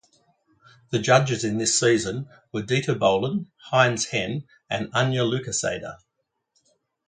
[0.89, 5.97] The judges in this season were Dieter Bohlen, Heinz Henn and Anja Lukaseder.